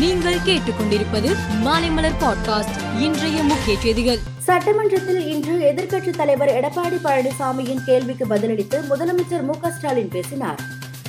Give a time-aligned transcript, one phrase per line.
[0.00, 4.18] நீங்கள் கேட்டுக்கொண்டிருப்பது மாலைமலர் பாட்காஸ்ட் இன்றைய முக்கிய செய்திகள்.
[4.38, 10.60] சட்டமன்றத்தில் இன்று எதிர்க்கட்சித் தலைவர் எடப்பாடி பழனிசாமியின் கேள்விக்கு பதிலளித்து முதலமைச்சர் மு ஸ்டாலின் பேசினார்.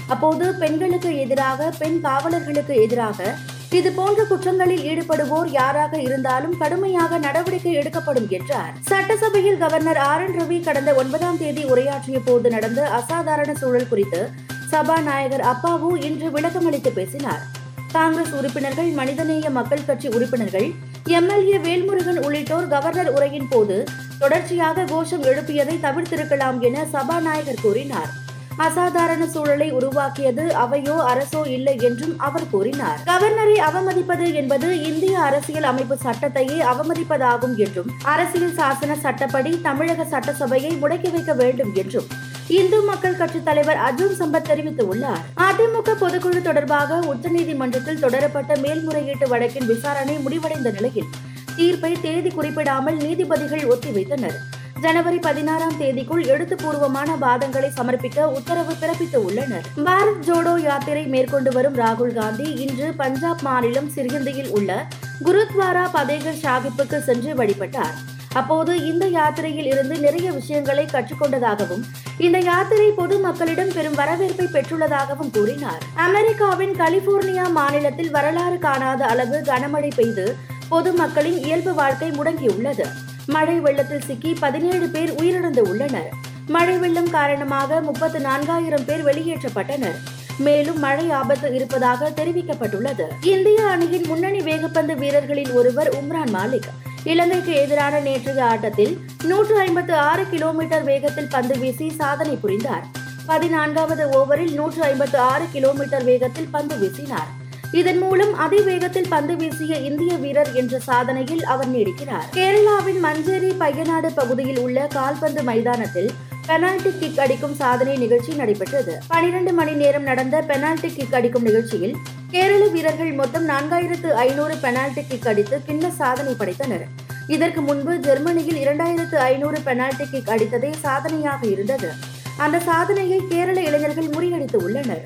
[0.08, 3.36] அப்போது பெண்களுக்கு எதிராக பெண் காவலர்களுக்கு எதிராக
[3.70, 8.74] இது போன்ற குற்றங்களில் ஈடுபடுவோர் யாராக இருந்தாலும் கடுமையாக நடவடிக்கை எடுக்கப்படும் என்றார்.
[8.82, 14.30] சட்டசபையில் கவர்னர் ஆர் என் ரவி கடந்த ஒன்பதாம் தேதி உரையாற்றிய போது நடந்த அசாதாரண சூழல் குறித்து
[14.70, 17.60] சபாநாயகர் அப்பாவு இன்று விளக்கமளித்து பேசினார்.
[17.92, 20.68] காங்கிரஸ் உறுப்பினர்கள் மனிதநேய மக்கள் கட்சி உறுப்பினர்கள்
[21.08, 23.78] எம்எல்ஏ வேல்முருகன் உள்ளிட்டோர் கவர்னர் உரையின் போது
[24.20, 28.12] தொடர்ச்சியாக கோஷம் எழுப்பியதை தவிர்த்திருக்கலாம் என சபாநாயகர் கூறினார்.
[28.58, 33.00] அசாதாரண சூழலை உருவாக்கியது அவையோ அரசோ இல்லை என்றும் அவர் கூறினார்.
[33.06, 41.12] கவர்னரை அவமதிப்பது என்பது இந்திய அரசியல் அமைப்பு சட்டத்தையே அவமதிப்பதாகும் என்றும் அரசியல் சாசன சட்டப்படி தமிழக சட்டசபையை முடக்கி
[41.12, 42.10] வைக்க வேண்டும் என்றும்
[42.52, 45.22] இந்து மக்கள் கட்சி தலைவர் அர்ஜுன் சம்பத் தெரிவித்துள்ளார்.
[45.38, 51.12] அதிமுக பொதுக்குழு தொடர்பாக உச்சநீதிமன்றத்தில் தொடரப்பட்ட மேல்முறையீட்டு வழக்கின் விசாரணை முடிவடைந்த நிலையில்
[51.56, 54.38] தீர்ப்பை தேதி குறிப்பிடாமல் நீதிபதிகள் ஒத்திவைத்தனர்.
[54.82, 62.14] ஜனவரி பதினாறாம் தேதிக்குள் எழுத்துப்பூர்வமான வாதங்களை சமர்ப்பிக்க உத்தரவு பிறப்பித்து உள்ளனர் பாரத் ஜோடோ யாத்திரை மேற்கொண்டு வரும் ராகுல்
[62.14, 64.88] காந்தி இன்று பஞ்சாப் மாநிலம் சிர்ஹிந்தியில் உள்ள
[65.26, 67.98] குருத்வாரா பதேகர் சாஹிப்புக்கு சென்று வழிபட்டார்.
[68.34, 71.84] அப்போது இந்த யாத்திரையில் இருந்து நிறைய விஷயங்களை கற்றுக்கொண்டதாகவும்
[72.18, 75.82] இந்த யாத்திரை பொது மக்களிடம் பெரும் வரவேற்பை பெற்றுள்ளதாகவும் கூறினார்.
[75.96, 80.36] அமெரிக்காவின் கலிபோர்னியா மாநிலத்தில் வரலாறு காணாத அளவு கனமழை பெய்து
[80.70, 82.86] பொதுமக்களின் இயல்பு வாழ்க்கை முடங்கியுள்ளது.
[83.26, 86.10] மழை வெள்ளத்தில் சிக்கி பதினேழு பேர் உயிரிழந்து உள்ளனர்.
[86.48, 89.96] மழை வெள்ளம் காரணமாக முப்பத்து நான்காயிரம் பேர் வெளியேற்றப்பட்டனர்.
[90.38, 93.04] மேலும் மழை ஆபத்து இருப்பதாக தெரிவிக்கப்பட்டுள்ளது.
[93.22, 96.90] இந்திய அணியின் முன்னணி வேகப்பந்து வீரர்களில் ஒருவர் உம்ரான் மாலிக்.
[97.04, 102.86] இலங்கைக்கு எதிரான நேற்றைய ஆட்டத்தில் நூற்று ஐம்பத்து ஆறு கிலோமீட்டர் வேகத்தில் பந்து வீசி சாதனை புரிந்தார்.
[103.26, 107.30] பதினான்காவது ஓவரில் நூற்று ஐம்பத்து ஆறு கிலோமீட்டர் வேகத்தில் பந்து வீசினார்.
[107.72, 112.28] இதன் மூலம் அதிவேகத்தில் பந்து வீசிய இந்திய வீரர் என்ற சாதனையில் அவர் நீடிக்கிறார்.
[112.34, 116.12] கேரளாவின் மஞ்சேரி பையநாடு பகுதியில் உள்ள கால்பந்து மைதானத்தில்
[116.48, 119.00] பெனால்டி கிக் அடிக்கும் சாதனை நிகழ்ச்சி நடைபெற்றது.
[119.08, 121.98] பனிரெண்டு மணி நேரம் நடந்த பெனால்டி கிக் அடிக்கும் நிகழ்ச்சியில்
[122.32, 126.86] கேரள வீரர்கள் மொத்தம் நான்காயிரத்து ஐநூறு பெனால்டி கிக் அடித்து கிண்ண சாதனை படைத்தனர்.
[127.28, 131.92] இதற்கு முன்பு ஜெர்மனியில் இரண்டாயிரத்து ஐநூறு பெனால்டி கிக் அடித்ததே சாதனையாக இருந்தது.
[132.38, 135.04] அந்த சாதனையை கேரள இளைஞர்கள் முறியடித்து உள்ளனர்.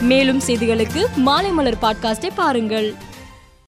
[0.00, 2.94] மேலும் செய்திகளுக்கு மாலைமலர் பாட்காஸ்டை பாருங்கள்.